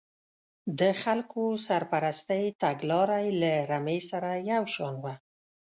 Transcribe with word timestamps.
د 0.79 0.81
خلکو 1.03 1.43
سرپرستۍ 1.67 2.45
تګلاره 2.63 3.17
یې 3.25 3.31
له 3.41 3.51
رمې 3.71 3.99
سره 4.09 4.31
یو 4.51 4.63
شان 4.73 4.95
وه. 5.03 5.13